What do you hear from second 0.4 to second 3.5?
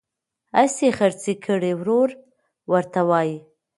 حصي خرڅي کړي ورور ورته وایي